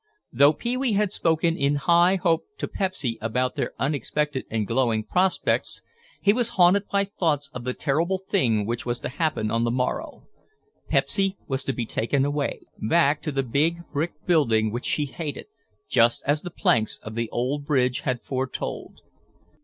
Though 0.33 0.51
Pee 0.53 0.77
wee 0.77 0.93
had 0.93 1.11
spoken 1.13 1.55
in 1.55 1.75
high 1.75 2.15
hope 2.15 2.45
to 2.57 2.67
Pepsy 2.67 3.19
about 3.21 3.53
their 3.53 3.73
unexpected 3.77 4.45
and 4.49 4.65
glowing 4.65 5.03
prospects, 5.03 5.83
he 6.19 6.33
was 6.33 6.49
haunted 6.57 6.87
by 6.91 7.03
thoughts 7.03 7.51
of 7.53 7.65
the 7.65 7.75
terrible 7.75 8.17
thing 8.17 8.65
which 8.65 8.83
was 8.83 8.99
to 9.01 9.09
happen 9.09 9.51
on 9.51 9.63
the 9.63 9.69
morrow. 9.69 10.25
Pepsy 10.89 11.37
was 11.47 11.63
to 11.65 11.73
be 11.73 11.85
taken 11.85 12.25
away, 12.25 12.61
back 12.79 13.21
to 13.21 13.31
the 13.31 13.43
big 13.43 13.81
brick 13.93 14.13
building 14.25 14.71
which 14.71 14.85
she 14.85 15.05
hated, 15.05 15.45
just 15.87 16.23
as 16.25 16.41
the 16.41 16.49
planks 16.49 16.97
of 17.03 17.13
the 17.13 17.29
old 17.29 17.67
bridge 17.67 17.99
had 17.99 18.23
foretold. 18.23 19.01